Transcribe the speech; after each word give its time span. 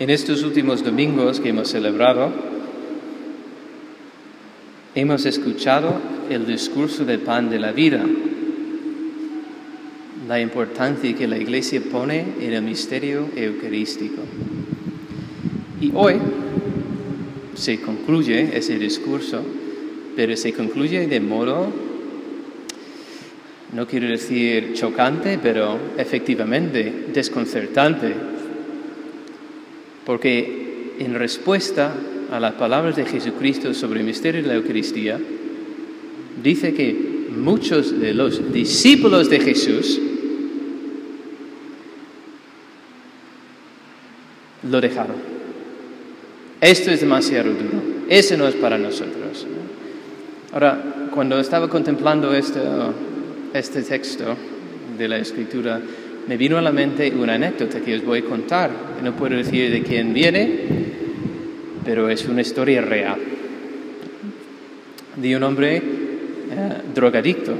En 0.00 0.10
estos 0.10 0.42
últimos 0.42 0.82
domingos 0.82 1.38
que 1.38 1.50
hemos 1.50 1.68
celebrado, 1.68 2.32
hemos 4.96 5.24
escuchado 5.24 6.00
el 6.28 6.48
discurso 6.48 7.04
del 7.04 7.20
pan 7.20 7.48
de 7.48 7.60
la 7.60 7.70
vida, 7.70 8.04
la 10.26 10.40
importancia 10.40 11.14
que 11.14 11.28
la 11.28 11.38
Iglesia 11.38 11.80
pone 11.92 12.24
en 12.40 12.54
el 12.54 12.62
misterio 12.62 13.28
eucarístico. 13.36 14.20
Y 15.80 15.92
hoy 15.94 16.16
se 17.54 17.80
concluye 17.80 18.50
ese 18.56 18.80
discurso, 18.80 19.42
pero 20.16 20.36
se 20.36 20.52
concluye 20.52 21.06
de 21.06 21.20
modo, 21.20 21.68
no 23.72 23.86
quiero 23.86 24.08
decir 24.08 24.72
chocante, 24.74 25.38
pero 25.40 25.78
efectivamente 25.96 27.06
desconcertante, 27.12 28.33
porque 30.04 30.94
en 30.98 31.14
respuesta 31.14 31.94
a 32.30 32.40
las 32.40 32.54
palabras 32.54 32.96
de 32.96 33.04
Jesucristo 33.04 33.74
sobre 33.74 34.00
el 34.00 34.06
misterio 34.06 34.42
de 34.42 34.48
la 34.48 34.54
Eucaristía, 34.54 35.18
dice 36.42 36.74
que 36.74 37.28
muchos 37.36 37.98
de 37.98 38.14
los 38.14 38.52
discípulos 38.52 39.30
de 39.30 39.40
Jesús 39.40 40.00
lo 44.70 44.80
dejaron. 44.80 45.16
Esto 46.60 46.90
es 46.90 47.00
demasiado 47.00 47.50
duro. 47.50 47.82
Eso 48.08 48.36
no 48.36 48.48
es 48.48 48.54
para 48.54 48.78
nosotros. 48.78 49.46
Ahora, 50.52 51.08
cuando 51.12 51.38
estaba 51.38 51.68
contemplando 51.68 52.32
este, 52.32 52.60
este 53.52 53.82
texto 53.82 54.36
de 54.96 55.08
la 55.08 55.18
Escritura, 55.18 55.80
me 56.26 56.36
vino 56.36 56.56
a 56.56 56.62
la 56.62 56.72
mente 56.72 57.12
una 57.14 57.34
anécdota 57.34 57.80
que 57.80 57.96
os 57.96 58.04
voy 58.04 58.20
a 58.20 58.24
contar. 58.24 58.70
No 59.02 59.14
puedo 59.14 59.36
decir 59.36 59.70
de 59.70 59.82
quién 59.82 60.14
viene, 60.14 60.60
pero 61.84 62.08
es 62.08 62.24
una 62.26 62.40
historia 62.40 62.80
real. 62.80 63.18
De 65.16 65.36
un 65.36 65.42
hombre 65.42 65.76
eh, 65.76 65.82
drogadicto 66.94 67.54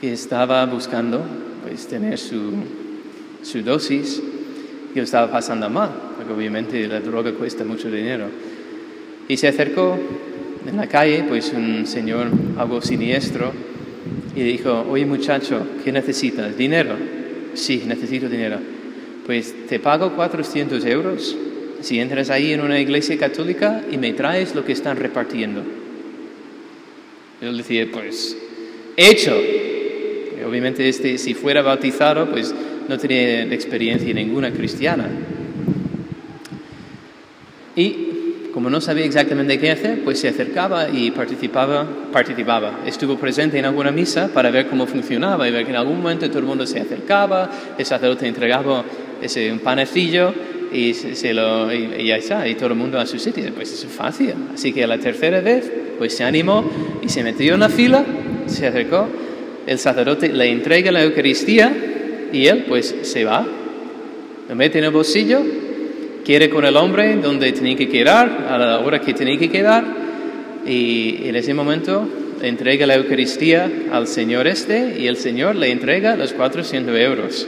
que 0.00 0.12
estaba 0.12 0.64
buscando 0.66 1.22
pues, 1.66 1.86
tener 1.86 2.18
su, 2.18 2.52
su 3.42 3.62
dosis 3.62 4.22
y 4.94 4.96
lo 4.96 5.04
estaba 5.04 5.30
pasando 5.30 5.68
mal, 5.68 5.90
porque 6.16 6.32
obviamente 6.32 6.86
la 6.86 7.00
droga 7.00 7.32
cuesta 7.32 7.64
mucho 7.64 7.90
dinero. 7.90 8.26
Y 9.28 9.36
se 9.36 9.48
acercó 9.48 9.98
en 10.66 10.76
la 10.76 10.86
calle, 10.86 11.24
pues 11.28 11.52
un 11.52 11.86
señor 11.86 12.28
algo 12.56 12.80
siniestro, 12.80 13.52
y 14.34 14.42
dijo, 14.42 14.86
oye 14.88 15.06
muchacho, 15.06 15.66
¿qué 15.84 15.92
necesitas? 15.92 16.56
¿Dinero? 16.56 16.96
Sí, 17.54 17.82
necesito 17.86 18.28
dinero. 18.28 18.58
Pues 19.26 19.54
te 19.68 19.78
pago 19.78 20.14
400 20.16 20.84
euros 20.86 21.36
si 21.80 21.98
entras 21.98 22.30
ahí 22.30 22.52
en 22.52 22.60
una 22.60 22.80
iglesia 22.80 23.18
católica 23.18 23.82
y 23.90 23.98
me 23.98 24.12
traes 24.12 24.54
lo 24.54 24.64
que 24.64 24.72
están 24.72 24.96
repartiendo. 24.96 25.62
Yo 27.40 27.52
decía, 27.52 27.88
pues, 27.92 28.36
hecho. 28.96 29.36
obviamente 30.46 30.88
este, 30.88 31.18
si 31.18 31.34
fuera 31.34 31.62
bautizado, 31.62 32.30
pues 32.30 32.54
no 32.88 32.98
tenía 32.98 33.42
experiencia 33.52 34.14
ninguna 34.14 34.52
cristiana. 34.52 35.08
Y 37.74 38.11
como 38.52 38.68
no 38.68 38.80
sabía 38.80 39.04
exactamente 39.04 39.58
qué 39.58 39.70
hacer, 39.70 40.04
pues 40.04 40.20
se 40.20 40.28
acercaba 40.28 40.88
y 40.90 41.10
participaba, 41.10 41.86
participaba. 42.12 42.80
Estuvo 42.86 43.16
presente 43.16 43.58
en 43.58 43.64
alguna 43.64 43.90
misa 43.90 44.28
para 44.28 44.50
ver 44.50 44.66
cómo 44.66 44.86
funcionaba 44.86 45.48
y 45.48 45.52
ver 45.52 45.64
que 45.64 45.70
en 45.70 45.76
algún 45.76 46.02
momento 46.02 46.28
todo 46.28 46.40
el 46.40 46.44
mundo 46.44 46.66
se 46.66 46.80
acercaba, 46.80 47.50
el 47.78 47.86
sacerdote 47.86 48.26
entregaba 48.26 48.84
ese 49.22 49.50
un 49.50 49.60
panecillo 49.60 50.34
y, 50.72 50.94
se 50.94 51.32
lo, 51.32 51.72
y, 51.72 52.06
ya 52.06 52.16
está, 52.16 52.46
y 52.46 52.54
todo 52.54 52.68
el 52.68 52.74
mundo 52.74 52.98
a 52.98 53.06
su 53.06 53.18
sitio. 53.18 53.44
Pues 53.54 53.72
es 53.72 53.86
fácil. 53.86 54.34
Así 54.54 54.72
que 54.72 54.84
a 54.84 54.86
la 54.86 54.98
tercera 54.98 55.40
vez, 55.40 55.70
pues 55.98 56.14
se 56.14 56.24
animó 56.24 56.64
y 57.02 57.08
se 57.08 57.22
metió 57.22 57.54
en 57.54 57.60
la 57.60 57.68
fila, 57.68 58.04
se 58.46 58.66
acercó, 58.66 59.08
el 59.66 59.78
sacerdote 59.78 60.28
le 60.28 60.50
entrega 60.50 60.90
la 60.92 61.02
Eucaristía 61.02 61.72
y 62.32 62.46
él 62.46 62.64
pues 62.68 62.94
se 63.02 63.24
va, 63.24 63.46
lo 64.48 64.54
mete 64.54 64.78
en 64.78 64.84
el 64.84 64.90
bolsillo, 64.90 65.40
quiere 66.24 66.48
con 66.48 66.64
el 66.64 66.76
hombre 66.76 67.16
donde 67.16 67.52
tiene 67.52 67.76
que 67.76 67.88
quedar, 67.88 68.46
a 68.48 68.58
la 68.58 68.80
hora 68.80 69.00
que 69.00 69.14
tiene 69.14 69.38
que 69.38 69.50
quedar, 69.50 69.84
y 70.66 71.28
en 71.28 71.36
ese 71.36 71.54
momento 71.54 72.08
entrega 72.40 72.86
la 72.86 72.96
Eucaristía 72.96 73.70
al 73.92 74.06
Señor 74.06 74.46
este 74.46 74.96
y 74.98 75.06
el 75.06 75.16
Señor 75.16 75.56
le 75.56 75.70
entrega 75.70 76.16
los 76.16 76.32
400 76.32 76.96
euros. 76.96 77.46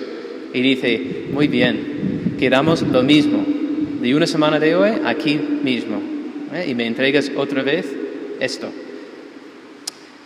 Y 0.52 0.60
dice, 0.60 1.26
muy 1.32 1.48
bien, 1.48 2.36
quedamos 2.38 2.82
lo 2.82 3.02
mismo, 3.02 3.44
de 4.00 4.14
una 4.14 4.26
semana 4.26 4.60
de 4.60 4.76
hoy 4.76 4.90
aquí 5.04 5.38
mismo, 5.62 6.00
¿eh? 6.52 6.66
y 6.68 6.74
me 6.74 6.86
entregas 6.86 7.30
otra 7.36 7.62
vez 7.62 7.86
esto. 8.40 8.68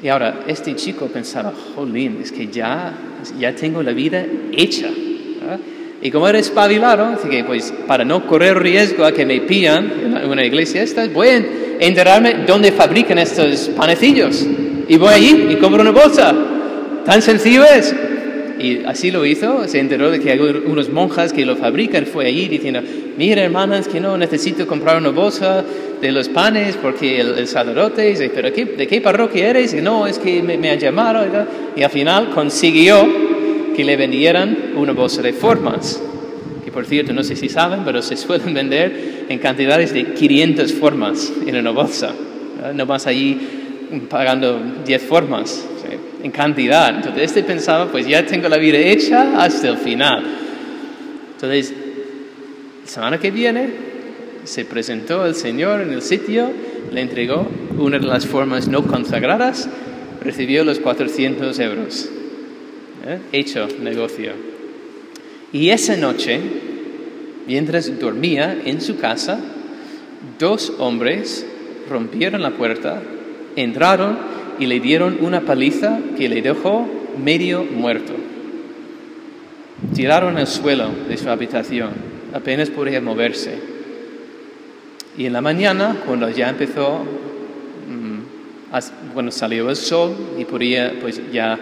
Y 0.03 0.09
ahora, 0.09 0.45
este 0.47 0.77
chico 0.77 1.07
pensaba, 1.07 1.53
jolín, 1.75 2.19
es 2.23 2.31
que 2.31 2.47
ya, 2.47 2.95
ya 3.39 3.55
tengo 3.55 3.83
la 3.83 3.93
vida 3.93 4.25
hecha. 4.53 4.89
Y 6.01 6.11
como 6.11 6.29
era 6.29 6.39
espabilado, 6.39 7.05
así 7.07 7.29
que 7.29 7.43
pues 7.45 7.73
para 7.87 8.05
no 8.05 8.27
correr 8.27 8.59
riesgo 8.59 9.05
a 9.05 9.13
que 9.13 9.27
me 9.27 9.41
pillan 9.41 10.17
en 10.23 10.31
una 10.31 10.45
iglesia 10.45 10.83
esta, 10.83 11.07
voy 11.09 11.29
a 11.29 11.45
enterarme 11.81 12.45
dónde 12.47 12.71
fabrican 12.71 13.19
estos 13.19 13.71
panecillos. 13.77 14.47
Y 14.89 14.97
voy 14.97 15.13
allí 15.13 15.47
y 15.51 15.57
compro 15.57 15.83
una 15.83 15.91
bolsa. 15.91 16.35
Tan 17.05 17.21
sencillo 17.21 17.65
es. 17.65 17.95
Y 18.59 18.85
así 18.85 19.11
lo 19.13 19.25
hizo, 19.25 19.69
se 19.69 19.79
enteró 19.79 20.11
de 20.11 20.19
que 20.19 20.33
hay 20.33 20.41
unas 20.41 20.89
monjas 20.89 21.33
que 21.33 21.47
lo 21.47 21.55
fabrican, 21.57 22.07
fue 22.07 22.27
allí 22.27 22.49
diciendo, 22.49 22.81
mira 23.17 23.43
hermanas, 23.43 23.87
que 23.87 24.01
no 24.01 24.19
necesito 24.19 24.67
comprar 24.67 24.97
una 24.97 25.11
bolsa 25.11 25.65
de 26.01 26.11
los 26.11 26.29
panes 26.29 26.77
porque 26.77 27.21
el, 27.21 27.47
sacerdote 27.47 28.03
dice, 28.03 28.31
pero 28.35 28.51
¿de 28.51 28.87
qué 28.89 29.01
parroquia 29.01 29.51
eres? 29.51 29.75
Y 29.75 29.81
no, 29.81 30.09
es 30.09 30.19
que 30.19 30.43
me, 30.43 30.71
han 30.71 30.79
llamado. 30.79 31.25
Y, 31.77 31.83
al 31.83 31.91
final 31.91 32.31
consiguió 32.31 33.07
que 33.77 33.85
le 33.85 33.97
vendieran 33.97 34.58
una 34.78 34.93
bolsa 34.93 35.22
de 35.22 35.33
formas, 35.33 36.00
que 36.65 36.71
por 36.71 36.87
cierto, 36.87 37.12
no 37.12 37.22
sé 37.22 37.37
si 37.37 37.49
saben, 37.49 37.81
pero 37.84 38.03
se 38.03 38.16
suelen 38.16 38.55
vender 38.55 39.27
en 39.28 39.39
cantidades 39.39 39.93
de 39.93 40.12
500 40.15 40.72
formas 40.75 41.33
en 41.47 41.56
una 41.56 41.71
bolsa. 41.71 42.12
No 42.75 42.87
vas 42.87 43.06
allí 43.06 43.38
pagando 44.09 44.61
10 44.84 45.03
formas 45.03 45.65
en 46.22 46.31
cantidad. 46.31 46.94
Entonces 46.94 47.22
este 47.22 47.43
pensaba, 47.43 47.87
pues 47.87 48.06
ya 48.06 48.25
tengo 48.27 48.49
la 48.49 48.59
vida 48.59 48.78
hecha 48.78 49.43
hasta 49.43 49.69
el 49.69 49.78
final. 49.78 50.25
Entonces, 51.34 51.72
la 52.84 52.91
semana 52.91 53.19
que 53.19 53.31
viene 53.31 53.69
se 54.44 54.65
presentó 54.65 55.27
el 55.27 55.34
Señor 55.34 55.81
en 55.83 55.93
el 55.93 56.03
sitio, 56.03 56.50
le 56.93 57.00
entregó 57.03 57.47
una 57.77 57.99
de 57.99 58.06
las 58.06 58.27
formas 58.27 58.67
no 58.67 58.84
consagradas, 58.84 59.69
recibió 60.22 60.65
los 60.65 60.81
400 60.81 61.59
euros. 61.61 62.09
¿Eh? 63.06 63.19
Hecho 63.33 63.69
negocio. 63.81 64.33
Y 65.53 65.71
esa 65.71 65.97
noche, 65.97 66.41
mientras 67.47 67.99
dormía 67.99 68.57
en 68.65 68.81
su 68.81 68.99
casa, 68.99 69.41
dos 70.39 70.73
hombres 70.79 71.47
rompieron 71.89 72.43
la 72.43 72.51
puerta, 72.51 73.01
entraron 73.57 74.19
y 74.59 74.67
le 74.67 74.81
dieron 74.81 75.19
una 75.21 75.43
paliza 75.43 76.01
que 76.17 76.29
le 76.29 76.43
dejó 76.43 76.87
medio 77.23 77.65
muerto. 77.65 78.13
Tiraron 79.95 80.37
al 80.37 80.47
suelo 80.47 80.91
de 81.09 81.17
su 81.17 81.31
habitación, 81.31 81.91
apenas 82.35 82.69
podía 82.69 83.01
moverse. 83.01 83.59
Y 85.17 85.27
en 85.27 85.33
la 85.33 85.41
mañana, 85.41 85.97
cuando 86.05 86.29
ya 86.29 86.51
empezó, 86.51 87.05
mm, 87.89 89.15
bueno, 89.15 89.31
salió 89.31 89.71
el 89.71 89.77
sol 89.77 90.15
y 90.39 90.45
podía 90.45 90.95
pues 91.01 91.21
ya 91.33 91.59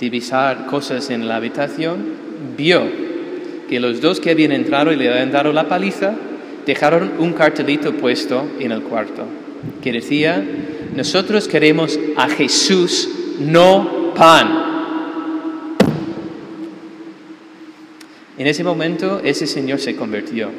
divisar 0.00 0.66
cosas 0.66 1.10
en 1.10 1.28
la 1.28 1.36
habitación, 1.36 2.32
vio 2.56 3.01
que 3.72 3.80
los 3.80 4.02
dos 4.02 4.20
que 4.20 4.30
habían 4.30 4.52
entrado 4.52 4.92
y 4.92 4.96
le 4.96 5.08
habían 5.08 5.32
dado 5.32 5.50
la 5.50 5.66
paliza 5.66 6.14
dejaron 6.66 7.12
un 7.18 7.32
cartelito 7.32 7.94
puesto 7.94 8.46
en 8.60 8.70
el 8.70 8.82
cuarto 8.82 9.24
que 9.82 9.92
decía, 9.92 10.44
nosotros 10.94 11.48
queremos 11.48 11.98
a 12.18 12.28
Jesús, 12.28 13.08
no 13.40 14.12
pan. 14.14 14.50
En 18.36 18.46
ese 18.46 18.62
momento 18.62 19.22
ese 19.24 19.46
señor 19.46 19.78
se 19.78 19.96
convirtió. 19.96 20.50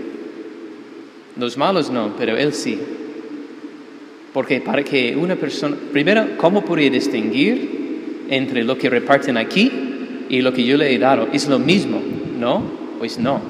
Los 1.38 1.56
malos 1.56 1.92
no, 1.92 2.16
pero 2.18 2.36
él 2.36 2.52
sí. 2.52 2.80
Porque 4.34 4.60
para 4.60 4.84
que 4.84 5.16
una 5.16 5.36
persona, 5.36 5.78
primero, 5.92 6.30
¿cómo 6.38 6.66
podría 6.66 6.90
distinguir 6.90 8.24
entre 8.32 8.64
lo 8.64 8.76
que 8.76 8.90
reparten 8.90 9.38
aquí 9.38 9.72
y 10.30 10.42
lo 10.42 10.52
que 10.52 10.64
yo 10.64 10.78
le 10.78 10.92
he 10.92 10.98
dado? 10.98 11.28
Es 11.32 11.48
lo 11.48 11.60
mismo, 11.60 12.02
¿no? 12.40 12.83
Pues 13.04 13.20
no. 13.20 13.42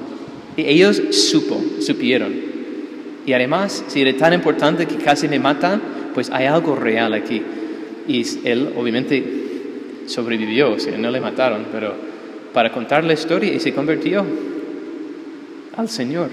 Y 0.56 0.62
ellos 0.62 1.00
supo, 1.12 1.62
supieron. 1.78 2.34
Y 3.24 3.32
además, 3.34 3.84
si 3.86 4.00
era 4.02 4.12
tan 4.16 4.32
importante 4.32 4.84
que 4.84 4.96
casi 4.96 5.28
me 5.28 5.38
matan, 5.38 5.80
pues 6.12 6.28
hay 6.28 6.46
algo 6.46 6.74
real 6.74 7.14
aquí. 7.14 7.40
Y 8.08 8.24
él 8.42 8.70
obviamente 8.76 9.22
sobrevivió, 10.06 10.72
o 10.72 10.80
sea, 10.80 10.98
no 10.98 11.08
le 11.08 11.20
mataron, 11.20 11.66
pero 11.70 11.94
para 12.52 12.72
contar 12.72 13.04
la 13.04 13.12
historia 13.12 13.54
y 13.54 13.60
se 13.60 13.72
convirtió. 13.72 14.26
al 15.76 15.88
Señor. 15.88 16.30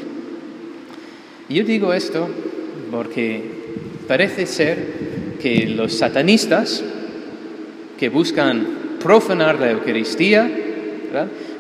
Yo 1.48 1.64
digo 1.64 1.94
esto 1.94 2.28
porque 2.90 3.44
parece 4.08 4.48
ser 4.48 5.38
que 5.40 5.68
los 5.68 5.94
satanistas 5.94 6.84
que 8.00 8.10
buscan 8.10 8.66
profanar 9.00 9.60
la 9.60 9.70
Eucaristía, 9.70 10.50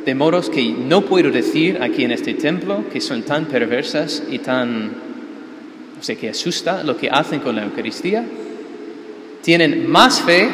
de 0.06 0.16
modos 0.16 0.50
que 0.50 0.64
no 0.70 1.06
puedo 1.06 1.32
decir 1.32 1.80
aquí 1.82 2.04
en 2.04 2.12
este 2.12 2.34
templo, 2.34 2.86
que 2.92 3.02
son 3.02 3.24
tan 3.24 3.46
perversas 3.46 4.24
y 4.30 4.40
tan, 4.40 4.88
no 4.88 6.02
sé, 6.02 6.18
que 6.18 6.30
asusta 6.30 6.84
lo 6.84 6.98
que 6.98 7.10
hacen 7.10 7.40
con 7.40 7.56
la 7.56 7.64
Eucaristía, 7.64 8.26
tienen 9.42 9.90
más 9.90 10.22
fe 10.22 10.50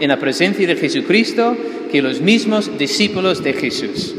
en 0.00 0.08
la 0.08 0.18
presencia 0.18 0.66
de 0.66 0.76
Jesucristo 0.76 1.56
que 1.90 2.02
los 2.02 2.20
mismos 2.20 2.78
discípulos 2.78 3.42
de 3.42 3.52
Jesús. 3.52 4.14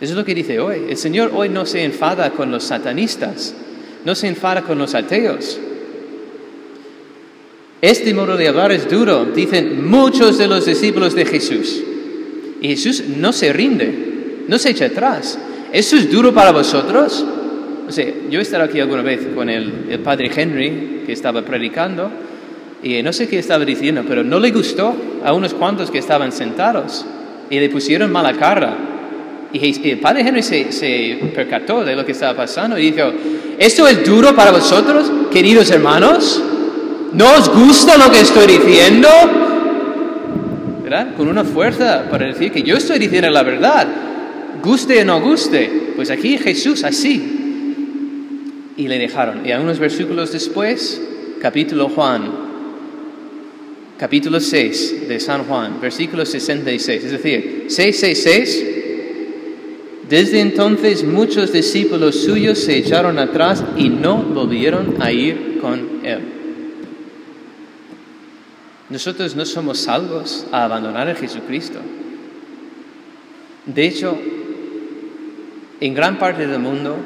Eso 0.00 0.12
es 0.12 0.16
lo 0.16 0.24
que 0.24 0.34
dice 0.34 0.58
hoy. 0.58 0.86
El 0.88 0.96
Señor 0.96 1.30
hoy 1.32 1.48
no 1.48 1.64
se 1.64 1.84
enfada 1.84 2.30
con 2.30 2.50
los 2.50 2.64
satanistas, 2.64 3.54
no 4.04 4.14
se 4.14 4.26
enfada 4.26 4.62
con 4.62 4.78
los 4.78 4.94
ateos. 4.94 5.60
Este 7.82 8.14
modo 8.14 8.36
de 8.36 8.46
hablar 8.46 8.70
es 8.70 8.88
duro, 8.88 9.24
dicen 9.24 9.84
muchos 9.90 10.38
de 10.38 10.46
los 10.46 10.66
discípulos 10.66 11.16
de 11.16 11.26
Jesús. 11.26 11.82
Y 12.60 12.68
Jesús 12.68 13.02
no 13.16 13.32
se 13.32 13.52
rinde, 13.52 14.44
no 14.46 14.56
se 14.56 14.70
echa 14.70 14.84
atrás. 14.84 15.36
¿Eso 15.72 15.96
es 15.96 16.08
duro 16.08 16.32
para 16.32 16.52
vosotros? 16.52 17.26
O 17.88 17.90
sea, 17.90 18.06
yo 18.30 18.38
he 18.38 18.42
estado 18.42 18.62
aquí 18.62 18.78
alguna 18.78 19.02
vez 19.02 19.26
con 19.34 19.50
el, 19.50 19.98
padre 19.98 20.30
Henry, 20.32 21.02
que 21.04 21.12
estaba 21.12 21.42
predicando, 21.42 22.08
y 22.84 23.02
no 23.02 23.12
sé 23.12 23.26
qué 23.26 23.40
estaba 23.40 23.64
diciendo, 23.64 24.04
pero 24.06 24.22
no 24.22 24.38
le 24.38 24.52
gustó 24.52 24.94
a 25.24 25.32
unos 25.32 25.52
cuantos 25.52 25.90
que 25.90 25.98
estaban 25.98 26.30
sentados 26.30 27.04
y 27.50 27.58
le 27.58 27.68
pusieron 27.68 28.12
mala 28.12 28.34
cara. 28.34 28.76
Y 29.52 29.90
el 29.90 29.98
padre 29.98 30.20
Henry 30.20 30.44
se, 30.44 31.18
percató 31.34 31.84
de 31.84 31.96
lo 31.96 32.06
que 32.06 32.12
estaba 32.12 32.36
pasando 32.36 32.78
y 32.78 32.92
dijo, 32.92 33.12
¿esto 33.58 33.88
es 33.88 34.06
duro 34.06 34.36
para 34.36 34.52
vosotros, 34.52 35.10
queridos 35.32 35.68
hermanos? 35.72 36.40
¿No 37.14 37.34
os 37.34 37.48
gusta 37.50 37.98
lo 37.98 38.10
que 38.10 38.20
estoy 38.20 38.46
diciendo? 38.46 39.08
¿Verdad? 40.82 41.14
Con 41.14 41.28
una 41.28 41.44
fuerza 41.44 42.08
para 42.10 42.26
decir 42.26 42.50
que 42.50 42.62
yo 42.62 42.76
estoy 42.76 42.98
diciendo 42.98 43.28
la 43.28 43.42
verdad, 43.42 43.86
guste 44.62 45.02
o 45.02 45.04
no 45.04 45.20
guste. 45.20 45.92
Pues 45.94 46.10
aquí 46.10 46.38
Jesús 46.38 46.84
así. 46.84 47.38
Y 48.76 48.88
le 48.88 48.98
dejaron. 48.98 49.44
Y 49.46 49.52
algunos 49.52 49.78
versículos 49.78 50.32
después, 50.32 51.02
capítulo 51.40 51.90
Juan, 51.90 52.30
capítulo 53.98 54.40
6 54.40 55.08
de 55.08 55.20
San 55.20 55.44
Juan, 55.44 55.80
versículo 55.82 56.24
66, 56.24 57.04
es 57.04 57.12
decir, 57.12 57.66
666. 57.68 58.66
Desde 60.08 60.40
entonces 60.40 61.04
muchos 61.04 61.52
discípulos 61.52 62.22
suyos 62.22 62.58
se 62.58 62.78
echaron 62.78 63.18
atrás 63.18 63.62
y 63.76 63.90
no 63.90 64.16
volvieron 64.16 64.96
a 65.00 65.12
ir 65.12 65.58
con 65.60 66.00
él. 66.04 66.41
Nosotros 68.92 69.34
no 69.34 69.46
somos 69.46 69.78
salvos 69.78 70.46
a 70.52 70.64
abandonar 70.64 71.08
a 71.08 71.14
Jesucristo. 71.14 71.78
De 73.64 73.86
hecho, 73.86 74.18
en 75.80 75.94
gran 75.94 76.18
parte 76.18 76.46
del 76.46 76.58
mundo 76.58 76.98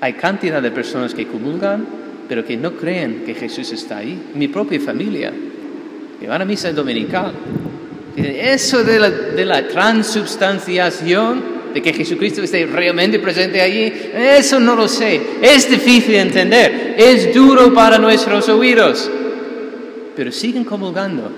hay 0.00 0.14
cantidad 0.14 0.60
de 0.60 0.72
personas 0.72 1.14
que 1.14 1.28
comulgan, 1.28 1.86
pero 2.28 2.44
que 2.44 2.56
no 2.56 2.72
creen 2.72 3.22
que 3.24 3.34
Jesús 3.34 3.70
está 3.70 3.98
ahí. 3.98 4.20
Mi 4.34 4.48
propia 4.48 4.80
familia 4.80 5.32
que 6.18 6.26
van 6.26 6.42
a 6.42 6.44
misa 6.44 6.72
dominical. 6.72 7.32
Eso 8.16 8.82
de 8.82 8.98
la, 8.98 9.10
de 9.10 9.44
la 9.44 9.68
transubstanciación, 9.68 11.54
de 11.72 11.82
que 11.82 11.92
Jesucristo 11.92 12.42
esté 12.42 12.66
realmente 12.66 13.20
presente 13.20 13.60
allí, 13.60 13.92
eso 14.12 14.58
no 14.58 14.74
lo 14.74 14.88
sé. 14.88 15.20
Es 15.40 15.70
difícil 15.70 16.14
de 16.14 16.20
entender, 16.20 16.96
es 16.98 17.32
duro 17.32 17.72
para 17.72 17.96
nuestros 17.96 18.48
oídos. 18.48 19.08
Pero 20.16 20.32
siguen 20.32 20.64
comulgando, 20.64 21.30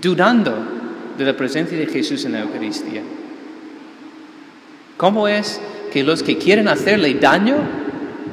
dudando 0.00 0.54
de 1.16 1.24
la 1.24 1.36
presencia 1.36 1.78
de 1.78 1.86
Jesús 1.86 2.24
en 2.24 2.32
la 2.32 2.40
Eucaristía. 2.42 3.02
¿Cómo 4.96 5.28
es 5.28 5.60
que 5.92 6.04
los 6.04 6.22
que 6.22 6.38
quieren 6.38 6.68
hacerle 6.68 7.14
daño 7.14 7.56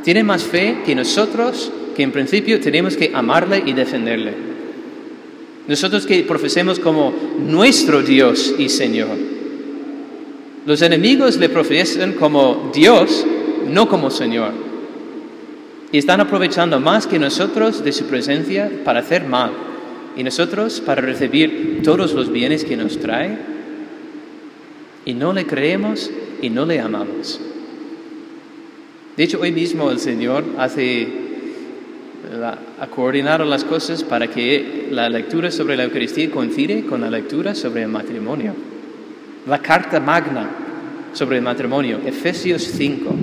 tienen 0.03 0.25
más 0.25 0.43
fe 0.43 0.79
que 0.85 0.95
nosotros, 0.95 1.71
que 1.95 2.03
en 2.03 2.11
principio 2.11 2.59
tenemos 2.59 2.95
que 2.95 3.11
amarle 3.13 3.63
y 3.65 3.73
defenderle? 3.73 4.33
Nosotros 5.67 6.05
que 6.05 6.23
profesemos 6.23 6.79
como 6.79 7.13
nuestro 7.39 8.01
Dios 8.01 8.55
y 8.57 8.69
Señor. 8.69 9.17
Los 10.65 10.81
enemigos 10.81 11.37
le 11.37 11.49
profesan 11.49 12.13
como 12.13 12.71
Dios, 12.73 13.25
no 13.67 13.87
como 13.87 14.11
Señor. 14.11 14.70
Y 15.91 15.97
están 15.97 16.21
aprovechando 16.21 16.79
más 16.79 17.05
que 17.07 17.19
nosotros 17.19 17.83
de 17.83 17.91
su 17.91 18.05
presencia 18.05 18.71
para 18.83 19.01
hacer 19.01 19.25
mal. 19.25 19.51
Y 20.15 20.23
nosotros 20.23 20.81
para 20.81 21.01
recibir 21.01 21.81
todos 21.83 22.13
los 22.13 22.31
bienes 22.31 22.63
que 22.63 22.77
nos 22.77 22.99
trae. 22.99 23.37
Y 25.05 25.13
no 25.13 25.33
le 25.33 25.45
creemos 25.45 26.09
y 26.41 26.49
no 26.49 26.65
le 26.65 26.79
amamos. 26.79 27.41
De 29.17 29.23
hecho, 29.23 29.41
hoy 29.41 29.51
mismo 29.51 29.91
el 29.91 29.99
Señor 29.99 30.45
hace 30.57 31.07
a 32.79 32.87
coordinar 32.87 33.45
las 33.45 33.63
cosas 33.63 34.03
para 34.03 34.27
que 34.27 34.87
la 34.91 35.09
lectura 35.09 35.51
sobre 35.51 35.75
la 35.75 35.83
Eucaristía 35.83 36.31
coincide 36.31 36.85
con 36.85 37.01
la 37.01 37.09
lectura 37.09 37.53
sobre 37.53 37.83
el 37.83 37.89
matrimonio. 37.89 38.53
La 39.47 39.59
carta 39.59 39.99
magna 39.99 40.49
sobre 41.13 41.37
el 41.37 41.43
matrimonio, 41.43 41.99
Efesios 42.05 42.63
5. 42.63 43.15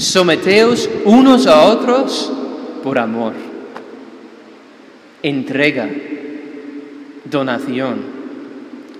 Someteos 0.00 0.88
unos 1.04 1.46
a 1.46 1.64
otros 1.64 2.32
por 2.82 2.98
amor. 2.98 3.34
Entrega, 5.22 5.90
donación. 7.26 7.98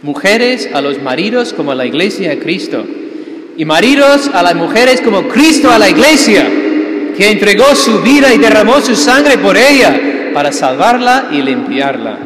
Mujeres 0.02 0.69
a 0.75 0.82
los 0.82 1.00
maridos 1.00 1.55
como 1.55 1.73
a 1.73 1.75
la 1.75 1.87
iglesia 1.87 2.29
de 2.29 2.38
Cristo. 2.38 2.85
Y 3.56 3.64
maridos 3.64 4.31
a 4.35 4.43
las 4.43 4.55
mujeres 4.55 5.00
como 5.00 5.26
Cristo 5.26 5.70
a 5.70 5.79
la 5.79 5.88
iglesia 5.88 6.47
que 7.17 7.31
entregó 7.31 7.75
su 7.75 8.03
vida 8.03 8.35
y 8.35 8.38
derramó 8.38 8.82
su 8.82 8.94
sangre 8.94 9.38
por 9.38 9.56
ella 9.56 10.31
para 10.35 10.53
salvarla 10.53 11.31
y 11.32 11.41
limpiarla. 11.41 12.19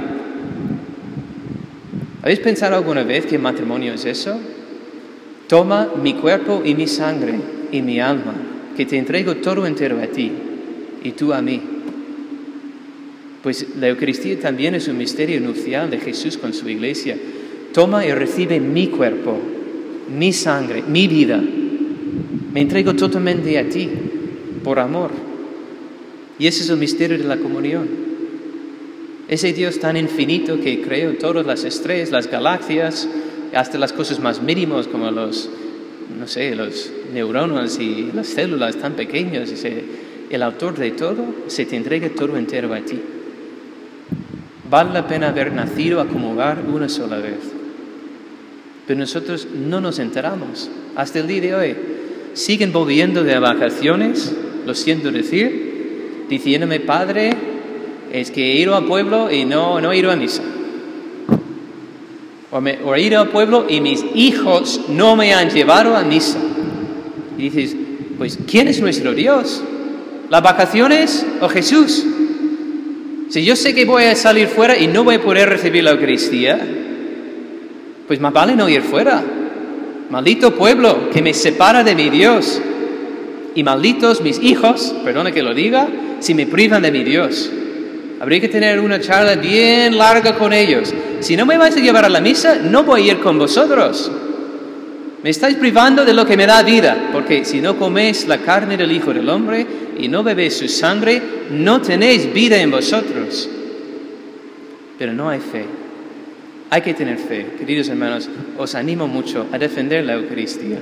¿Habéis 2.23 2.41
pensado 2.41 2.75
alguna 2.75 3.05
vez 3.05 3.25
que 3.25 3.39
matrimonio 3.39 3.95
es 3.95 4.05
eso? 4.05 4.37
Toma 5.47 5.91
mi 6.03 6.15
cuerpo 6.15 6.63
y 6.65 6.75
mi 6.75 6.89
sangre 6.89 7.39
y 7.71 7.81
mi 7.81 8.01
alma, 8.01 8.35
que 8.77 8.87
te 8.87 8.99
entrego 8.99 9.37
todo 9.37 9.67
entero 9.67 10.01
a 10.03 10.07
ti 10.07 10.31
y 11.03 11.13
tú 11.13 11.33
a 11.33 11.41
mí. 11.43 11.61
Pues 13.43 13.67
la 13.79 13.89
Eucaristía 13.89 14.39
también 14.41 14.75
es 14.75 14.89
un 14.89 14.97
misterio 14.97 15.41
nupcial 15.41 15.91
de 15.91 15.99
Jesús 15.99 16.39
con 16.39 16.55
su 16.55 16.69
iglesia. 16.69 17.17
Toma 17.73 18.07
y 18.07 18.13
recibe 18.13 18.59
mi 18.59 18.89
cuerpo, 18.89 19.39
mi 20.17 20.33
sangre, 20.33 20.83
mi 20.83 21.09
vida. 21.09 21.43
Me 22.53 22.61
entrego 22.61 22.95
totalmente 22.95 23.59
a 23.59 23.69
ti 23.69 23.89
por 24.63 24.79
amor. 24.79 25.11
Y 26.39 26.47
ese 26.47 26.63
es 26.63 26.71
el 26.71 26.79
misterio 26.79 27.19
de 27.19 27.25
la 27.25 27.37
comunión. 27.37 27.89
Ese 29.29 29.53
Dios 29.53 29.79
tan 29.79 29.97
infinito 29.97 30.61
que 30.61 30.81
creó 30.81 31.15
todas 31.15 31.47
las 31.47 31.65
estrellas, 31.65 32.11
las 32.11 32.31
galaxias, 32.31 33.09
hasta 33.55 33.79
las 33.79 33.93
cosas 33.93 34.21
más 34.21 34.43
mínimas 34.43 34.87
como 34.87 35.11
los, 35.11 35.49
no 36.19 36.27
sé, 36.27 36.55
los 36.55 36.91
neuronas 37.15 37.79
y 37.79 38.11
las 38.13 38.27
células 38.27 38.77
tan 38.77 38.93
pequeñas, 38.95 39.51
el 40.31 40.43
autor 40.43 40.77
de 40.77 40.91
todo, 40.91 41.25
se 41.47 41.65
te 41.65 41.77
entrega 41.77 42.09
todo 42.11 42.37
entero 42.37 42.75
a 42.75 42.81
ti. 42.81 43.01
Vale 44.69 44.93
la 44.93 45.07
pena 45.07 45.29
haber 45.29 45.53
nacido 45.53 46.01
a 46.01 46.07
comulgar 46.07 46.59
una 46.71 46.89
sola 46.89 47.19
vez. 47.19 47.39
Pero 48.87 48.99
nosotros 48.99 49.47
no 49.55 49.81
nos 49.81 49.99
enteramos. 49.99 50.71
Hasta 50.97 51.21
el 51.21 51.29
día 51.29 51.41
de 51.41 51.55
hoy 51.55 51.77
siguen 52.35 52.73
volviendo 52.73 53.23
de 53.23 53.39
vacaciones 53.39 54.35
lo 54.67 54.75
siento 54.75 55.13
decir, 55.13 56.25
diciéndome, 56.29 56.81
Padre, 56.81 57.33
es 58.13 58.31
que 58.31 58.53
he 58.53 58.61
ido 58.61 58.75
al 58.75 58.85
pueblo 58.87 59.31
y 59.31 59.45
no, 59.45 59.81
no 59.81 59.93
he 59.93 59.99
ido 59.99 60.11
a 60.11 60.17
misa. 60.17 60.43
O, 62.51 62.61
me, 62.61 62.79
he 62.97 63.01
ido 63.03 63.21
al 63.21 63.29
pueblo 63.29 63.67
y 63.69 63.81
mis 63.81 64.05
hijos 64.15 64.83
no 64.89 65.17
me 65.17 65.35
han 65.35 65.51
llevado 65.51 65.97
a 65.97 66.03
misa. 66.03 66.39
Dices, 67.45 67.77
pues, 68.17 68.39
¿quién 68.51 68.69
es 68.69 68.81
nuestro 68.81 69.13
Dios? 69.13 69.63
¿Las 70.31 70.43
vacaciones 70.43 71.27
o 71.43 71.49
Jesús? 71.51 72.03
Si 73.29 73.45
yo 73.45 73.55
sé 73.55 73.75
que 73.75 73.85
voy 73.85 74.05
a 74.05 74.17
salir 74.17 74.49
fuera 74.49 74.79
y 74.79 74.87
no 74.87 75.05
voy 75.05 75.17
a 75.17 75.21
poder 75.23 75.51
recibir 75.51 75.85
la 75.85 75.91
Eucaristía, 75.91 76.59
pues 78.07 78.19
más 78.19 78.33
vale 78.33 78.57
no 78.57 78.67
ir 78.71 78.81
fuera. 78.81 79.23
Maldito 80.09 80.55
pueblo 80.55 81.11
que 81.11 81.21
me 81.21 81.35
separa 81.35 81.85
de 81.85 81.95
mi 81.95 82.09
Dios 82.09 82.63
y 83.55 83.63
malditos 83.63 84.23
mis 84.23 84.43
hijos, 84.43 84.95
perdone 85.05 85.33
que 85.33 85.43
lo 85.43 85.53
diga, 85.53 85.87
si 86.21 86.33
me 86.33 86.47
privan 86.47 86.81
de 86.81 86.93
mi 86.93 87.05
Dios. 87.05 87.51
Habría 88.21 88.41
que 88.41 88.49
tener 88.49 88.81
una 88.81 89.03
charla 89.03 89.35
bien 89.35 89.99
larga 89.99 90.35
con 90.39 90.55
ellos. 90.55 90.95
Si 91.21 91.37
no 91.37 91.45
me 91.45 91.59
vais 91.59 91.77
a 91.77 91.81
llevar 91.81 92.07
a 92.07 92.09
la 92.09 92.23
misa, 92.23 92.55
no 92.55 92.85
voy 92.85 93.11
a 93.11 93.13
ir 93.13 93.21
con 93.21 93.39
vosotros. 93.39 94.11
Me 95.25 95.31
estáis 95.31 95.57
privando 95.57 96.05
de 96.05 96.13
lo 96.13 96.27
que 96.27 96.37
me 96.37 96.47
da 96.47 96.63
vida, 96.63 97.09
porque 97.11 97.47
si 97.47 97.63
no 97.63 97.79
coméis 97.79 98.29
la 98.29 98.43
carne 98.43 98.77
del 98.77 98.93
Hijo 98.93 99.15
del 99.15 99.27
Hombre 99.31 99.67
y 99.99 100.07
no 100.07 100.23
bebéis 100.23 100.59
su 100.59 100.69
sangre, 100.69 101.23
no 101.51 101.81
tenéis 101.81 102.31
vida 102.31 102.61
en 102.61 102.71
vosotros. 102.71 103.49
Pero 104.99 105.15
no 105.15 105.31
hay 105.31 105.41
fe. 105.41 105.65
Hay 106.69 106.83
que 106.83 106.93
tener 106.93 107.17
fe. 107.17 107.55
Queridos 107.59 107.89
hermanos, 107.89 108.29
os 108.59 108.75
animo 108.75 109.09
mucho 109.09 109.47
a 109.51 109.57
defender 109.57 110.05
la 110.05 110.13
Eucaristía. 110.13 110.77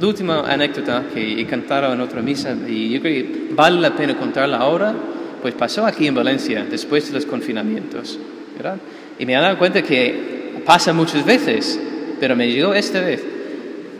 La 0.00 0.06
última 0.08 0.40
anécdota 0.52 1.04
que 1.14 1.40
he 1.40 1.46
cantado 1.46 1.92
en 1.92 2.00
otra 2.00 2.22
misa, 2.22 2.56
y 2.66 2.90
yo 2.90 3.00
creo 3.00 3.14
que 3.14 3.48
vale 3.52 3.80
la 3.80 3.94
pena 3.94 4.18
contarla 4.18 4.56
ahora, 4.56 4.96
pues 5.40 5.54
pasó 5.54 5.86
aquí 5.86 6.08
en 6.08 6.16
Valencia, 6.16 6.66
después 6.68 7.06
de 7.06 7.12
los 7.12 7.26
confinamientos. 7.26 8.18
¿verdad? 8.56 8.78
Y 9.16 9.24
me 9.26 9.34
he 9.34 9.36
dado 9.36 9.58
cuenta 9.58 9.80
que 9.80 10.60
pasa 10.66 10.92
muchas 10.92 11.24
veces, 11.24 11.78
pero 12.22 12.36
me 12.36 12.48
llegó 12.48 12.72
esta 12.72 13.00
vez 13.00 13.20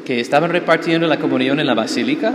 que 0.04 0.20
estaban 0.20 0.52
repartiendo 0.52 1.08
la 1.08 1.18
comunión 1.18 1.58
en 1.58 1.66
la 1.66 1.74
basílica 1.74 2.32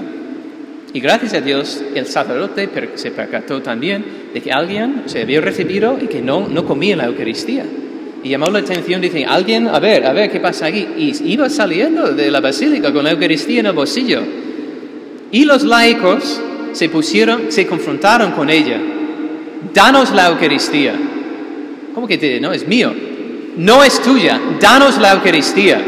y 0.91 0.99
gracias 0.99 1.33
a 1.33 1.39
Dios 1.39 1.81
el 1.95 2.05
sacerdote 2.07 2.69
se 2.95 3.11
percató 3.11 3.61
también 3.61 4.03
de 4.33 4.41
que 4.41 4.51
alguien 4.51 5.03
se 5.05 5.21
había 5.21 5.39
recibido 5.39 5.97
y 6.01 6.07
que 6.07 6.21
no, 6.21 6.49
no 6.49 6.65
comía 6.65 6.97
la 6.97 7.05
Eucaristía. 7.05 7.63
Y 8.21 8.27
llamó 8.27 8.47
la 8.47 8.59
atención, 8.59 8.99
dice, 8.99 9.23
alguien, 9.23 9.69
a 9.69 9.79
ver, 9.79 10.05
a 10.05 10.11
ver 10.11 10.29
qué 10.29 10.41
pasa 10.41 10.65
aquí. 10.65 10.85
Y 10.97 11.31
iba 11.31 11.49
saliendo 11.49 12.11
de 12.11 12.31
la 12.31 12.41
basílica 12.41 12.91
con 12.91 13.05
la 13.05 13.11
Eucaristía 13.11 13.61
en 13.61 13.67
el 13.67 13.73
bolsillo. 13.73 14.23
Y 15.31 15.45
los 15.45 15.63
laicos 15.63 16.41
se 16.73 16.89
pusieron, 16.89 17.49
se 17.49 17.65
confrontaron 17.65 18.33
con 18.33 18.49
ella. 18.49 18.77
Danos 19.73 20.11
la 20.11 20.27
Eucaristía. 20.27 20.95
¿Cómo 21.95 22.05
que 22.07 22.17
te, 22.17 22.41
no? 22.41 22.51
Es 22.51 22.67
mío. 22.67 23.06
No 23.57 23.83
es 23.83 24.01
tuya. 24.01 24.39
Danos 24.59 24.97
la 24.99 25.13
Eucaristía. 25.13 25.81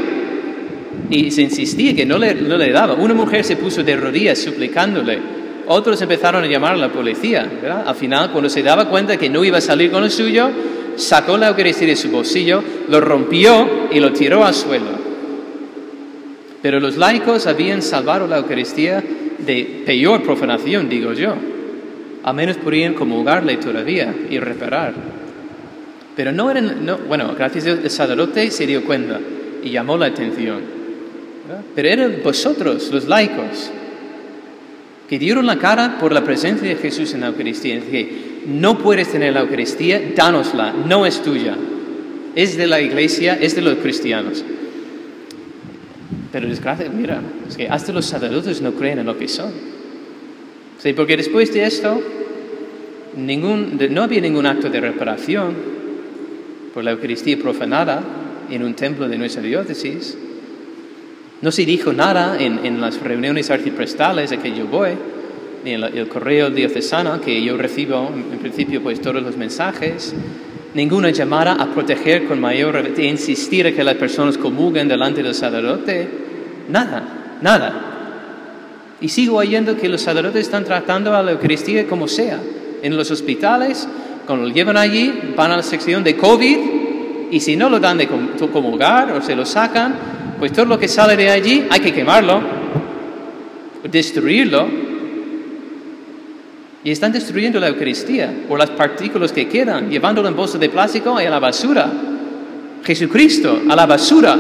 Y 1.10 1.32
se 1.32 1.44
insistía 1.44 1.96
que 1.96 2.06
no 2.06 2.18
le, 2.18 2.36
no 2.36 2.58
le 2.58 2.72
daba. 2.72 2.96
Una 2.96 3.14
mujer 3.14 3.44
se 3.44 3.56
puso 3.56 3.84
de 3.84 3.96
rodillas 3.96 4.40
suplicándole. 4.40 5.20
Otros 5.68 6.02
empezaron 6.02 6.44
a 6.44 6.48
llamar 6.48 6.74
a 6.74 6.78
la 6.78 6.92
policía. 6.92 7.50
¿verdad? 7.62 7.84
Al 7.88 7.96
final, 7.96 8.32
cuando 8.32 8.50
se 8.50 8.64
daba 8.64 8.90
cuenta 8.90 9.18
que 9.18 9.30
no 9.30 9.44
iba 9.44 9.60
a 9.60 9.62
salir 9.62 9.92
con 9.92 10.02
lo 10.02 10.10
suyo, 10.10 10.50
sacó 10.96 11.38
la 11.38 11.50
Eucaristía 11.50 11.88
de 11.88 11.96
su 11.96 12.10
bolsillo, 12.10 12.64
lo 12.90 13.00
rompió 13.02 13.88
y 13.92 14.00
lo 14.00 14.12
tiró 14.12 14.44
al 14.44 14.54
suelo. 14.56 15.10
Pero 16.62 16.80
los 16.80 16.98
laicos 16.98 17.48
habían 17.48 17.82
salvado 17.82 18.28
la 18.28 18.40
Eucaristía 18.40 19.04
de 19.38 19.84
peor 19.86 20.24
profanación, 20.24 20.90
digo 20.90 21.14
yo. 21.14 21.36
Al 22.24 22.36
menos 22.36 22.58
podrían 22.58 22.96
comulgarle 22.96 23.58
todavía 23.58 24.14
y 24.30 24.40
reparar. 24.40 25.19
Pero 26.20 26.34
no 26.34 26.52
eran, 26.52 26.86
no, 26.86 26.98
bueno, 26.98 27.34
gracias 27.34 27.66
a 27.66 28.08
Dios 28.14 28.34
se 28.50 28.68
dio 28.68 28.84
cuenta 28.84 29.22
y 29.64 29.70
llamó 29.70 29.96
la 29.96 30.08
atención. 30.08 30.60
Pero 31.74 31.88
eran 31.88 32.16
vosotros, 32.22 32.92
los 32.92 33.08
laicos, 33.08 33.72
que 35.08 35.18
dieron 35.18 35.46
la 35.46 35.58
cara 35.58 35.98
por 35.98 36.12
la 36.12 36.22
presencia 36.22 36.68
de 36.68 36.76
Jesús 36.76 37.14
en 37.14 37.22
la 37.22 37.28
Eucaristía. 37.28 37.80
no 38.48 38.78
puedes 38.80 39.10
tener 39.10 39.32
la 39.32 39.40
Eucaristía, 39.40 40.12
dánosla, 40.14 40.74
no 40.74 41.06
es 41.06 41.24
tuya. 41.24 41.56
Es 42.36 42.58
de 42.58 42.68
la 42.68 42.82
iglesia, 42.82 43.38
es 43.40 43.56
de 43.56 43.62
los 43.62 43.76
cristianos. 43.76 44.44
Pero 46.34 46.50
desgracia, 46.50 46.90
mira, 46.90 47.22
es 47.48 47.56
que 47.56 47.70
hasta 47.70 47.94
los 47.94 48.06
sacerdotes 48.06 48.62
no 48.62 48.74
creen 48.74 49.00
en 49.00 49.06
lo 49.06 49.18
que 49.18 49.30
son. 49.30 49.54
Sí, 50.80 50.92
porque 50.92 51.16
después 51.16 51.54
de 51.54 51.64
esto, 51.64 52.04
no 53.16 54.04
había 54.04 54.20
ningún 54.20 54.46
acto 54.46 54.70
de 54.70 54.82
reparación 54.82 55.79
por 56.80 56.86
la 56.86 56.92
Eucaristía 56.92 57.38
profanada 57.38 58.02
en 58.50 58.64
un 58.64 58.74
templo 58.74 59.10
de 59.10 59.18
nuestra 59.18 59.42
diócesis. 59.42 60.18
No 61.42 61.52
se 61.52 61.66
dijo 61.66 61.92
nada 61.92 62.38
en, 62.40 62.80
las 62.80 63.02
reuniones 63.02 63.52
arciprestales 63.52 64.32
a 64.32 64.38
que 64.38 64.56
yo 64.56 64.66
voy, 64.66 64.92
ni 65.66 65.72
en 65.72 65.84
el 65.84 66.08
correo 66.08 66.50
diocesano 66.50 67.20
que 67.20 67.44
yo 67.44 67.58
recibo, 67.58 68.10
en, 68.32 68.40
principio, 68.40 68.82
pues 68.82 69.02
todos 69.02 69.22
los 69.22 69.36
mensajes. 69.36 70.14
Ninguna 70.74 71.10
llamada 71.10 71.52
a 71.52 71.66
proteger 71.66 72.24
con 72.24 72.40
mayor, 72.40 72.78
a 72.78 73.02
insistir 73.02 73.68
a 73.68 73.74
que 73.74 73.84
las 73.84 73.96
personas 73.96 74.38
comulguen 74.38 74.88
delante 74.88 75.22
del 75.22 75.36
sacerdote. 75.36 76.08
Nada, 76.70 77.40
nada. 77.42 78.96
Y 79.02 79.10
sigo 79.10 79.36
oyendo 79.36 79.76
que 79.76 79.90
los 79.90 80.00
sacerdotes 80.00 80.44
están 80.44 80.64
tratando 80.64 81.14
a 81.14 81.22
la 81.24 81.32
Eucaristía 81.32 81.86
como 81.88 82.08
sea. 82.08 82.40
En 82.82 82.96
los 82.96 83.12
hospitales, 83.12 83.86
cuando 84.30 84.46
lo 84.46 84.54
llevan 84.54 84.78
allí, 84.78 85.12
van 85.36 85.50
a 85.54 85.58
la 85.58 85.64
sección 85.64 86.04
de 86.04 86.16
COVID 86.16 86.58
y 87.32 87.40
si 87.40 87.56
no 87.56 87.68
lo 87.68 87.80
dan 87.80 87.98
de 87.98 88.08
comulgar 88.08 89.12
o 89.14 89.24
se 89.24 89.36
lo 89.36 89.44
sacan, 89.44 89.96
pues 90.38 90.54
todo 90.54 90.66
lo 90.66 90.78
que 90.78 90.88
sale 90.88 91.18
de 91.18 91.32
allí 91.32 91.66
hay 91.68 91.80
que 91.80 91.92
quemarlo, 91.92 92.40
destruirlo. 93.92 94.68
Y 96.84 96.92
están 96.92 97.12
destruyendo 97.12 97.60
la 97.60 97.70
Eucaristía 97.70 98.32
por 98.48 98.60
las 98.60 98.70
partículas 98.70 99.32
que 99.32 99.48
quedan, 99.48 99.90
llevándolo 99.90 100.28
en 100.28 100.36
bolsas 100.36 100.62
de 100.62 100.70
plástico 100.70 101.18
a 101.18 101.24
la 101.24 101.40
basura. 101.40 101.92
Jesucristo, 102.84 103.64
a 103.68 103.76
la 103.76 103.88
basura. 103.88 104.38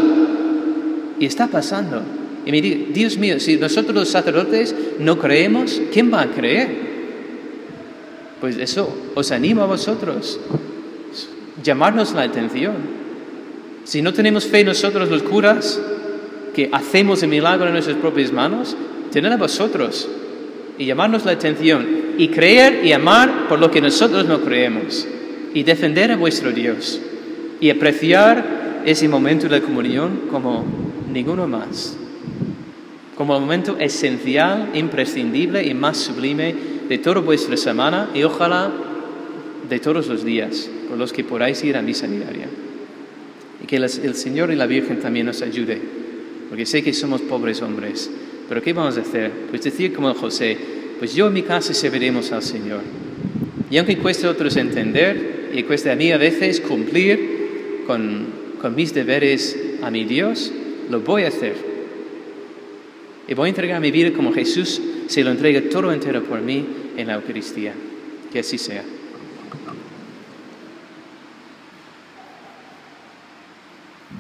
Y 1.18 1.26
está 1.26 1.48
pasando. 1.48 2.04
Y 2.46 2.52
me 2.52 2.62
digo, 2.62 2.86
Dios 2.94 3.18
mío, 3.18 3.40
si 3.40 3.58
nosotros 3.58 3.96
los 3.96 4.10
sacerdotes 4.10 4.76
no 5.00 5.18
creemos, 5.18 5.82
¿quién 5.92 6.14
va 6.14 6.22
a 6.22 6.28
creer? 6.28 6.89
Pues 8.40 8.58
eso, 8.58 8.90
os 9.16 9.32
animo 9.32 9.62
a 9.62 9.66
vosotros, 9.66 10.40
llamarnos 11.64 12.14
la 12.14 12.24
atención. 12.24 12.74
Si 13.84 14.02
no 14.02 14.14
tenemos 14.14 14.46
fe 14.46 14.64
nosotros 14.64 15.10
los 15.10 15.24
curas, 15.24 15.80
que 16.54 16.70
hacemos 16.72 17.22
el 17.24 17.30
milagro 17.30 17.68
en 17.68 17.74
nuestras 17.74 17.98
propias 17.98 18.32
manos, 18.32 18.76
tened 19.12 19.32
a 19.32 19.38
vosotros 19.38 20.08
y 20.78 20.86
llamarnos 20.86 21.26
la 21.26 21.34
atención 21.34 21.86
y 22.18 22.30
creer 22.30 22.86
y 22.86 22.94
amar 22.94 23.48
por 23.48 23.60
lo 23.60 23.72
que 23.72 23.82
nosotros 23.82 24.26
no 24.26 24.42
creemos 24.42 25.08
y 25.54 25.64
defender 25.64 26.12
a 26.12 26.18
vuestro 26.18 26.52
Dios 26.52 27.00
y 27.60 27.70
apreciar 27.70 28.82
ese 28.86 29.08
momento 29.08 29.48
de 29.50 29.62
comunión 29.62 30.22
como 30.32 30.66
ninguno 31.12 31.48
más, 31.48 31.98
como 33.16 33.36
el 33.36 33.42
momento 33.42 33.78
esencial, 33.80 34.70
imprescindible 34.74 35.66
y 35.66 35.74
más 35.74 35.98
sublime 35.98 36.79
de 36.90 36.98
toda 36.98 37.22
vuestra 37.22 37.56
semana 37.56 38.10
y 38.14 38.24
ojalá 38.24 38.72
de 39.70 39.80
todos 39.80 40.08
los 40.08 40.26
días 40.26 40.70
por 40.90 40.98
los 40.98 41.14
que 41.14 41.24
podáis 41.24 41.64
ir 41.64 41.78
a 41.78 41.82
misa 41.82 42.08
diaria 42.08 42.48
que 43.70 43.76
el 43.76 44.16
Señor 44.16 44.52
y 44.52 44.56
la 44.56 44.66
Virgen 44.66 45.00
también 45.00 45.28
nos 45.28 45.44
ayude, 45.44 45.80
porque 46.50 46.66
sé 46.66 46.82
que 46.82 46.92
somos 46.92 47.22
pobres 47.22 47.62
hombres, 47.62 48.10
pero 48.48 48.64
¿qué 48.64 48.74
vamos 48.74 48.98
a 48.98 49.02
hacer? 49.02 49.32
Pues 49.52 49.62
decir 49.62 49.94
como 49.94 50.12
José, 50.16 50.58
pues 50.98 51.14
yo 51.14 51.28
en 51.28 51.34
mi 51.34 51.44
casa 51.44 51.76
serviremos 51.76 52.32
al 52.32 52.42
Señor. 52.42 52.82
Y 53.70 53.78
aunque 53.78 54.00
cueste 54.00 54.26
a 54.26 54.32
otros 54.32 54.58
entender, 54.58 55.52
y 55.54 55.62
cueste 55.64 55.92
a 55.92 55.96
mí 55.96 56.12
a 56.12 56.18
veces 56.18 56.62
cumplir 56.62 57.84
con, 57.86 58.26
con 58.60 58.74
mis 58.74 58.92
deberes 58.92 59.56
a 59.84 59.92
mi 59.92 60.04
Dios, 60.04 60.52
lo 60.90 61.02
voy 61.02 61.26
a 61.26 61.28
hacer. 61.28 61.54
Y 63.28 63.36
voy 63.36 63.48
a 63.48 63.50
entregar 63.50 63.80
mi 63.80 63.92
vida 63.92 64.12
como 64.14 64.34
Jesús 64.34 64.82
se 65.06 65.24
lo 65.24 65.30
entrega 65.30 65.62
todo 65.70 65.92
entero 65.94 66.24
por 66.24 66.42
mí 66.42 66.66
en 67.02 67.08
la 67.08 67.16
Eucaristía. 67.16 67.74
Que 68.32 68.40
así 68.40 68.58
sea. 68.58 68.84